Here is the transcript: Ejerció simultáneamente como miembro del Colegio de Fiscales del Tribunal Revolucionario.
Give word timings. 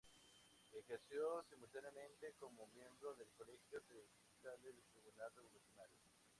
Ejerció 0.71 1.43
simultáneamente 1.47 2.33
como 2.39 2.65
miembro 2.73 3.13
del 3.13 3.29
Colegio 3.37 3.81
de 3.87 4.03
Fiscales 4.25 4.63
del 4.63 4.83
Tribunal 4.91 5.31
Revolucionario. 5.35 5.99